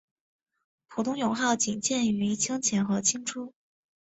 [0.87, 3.53] 普通勇号仅见于清前和清初。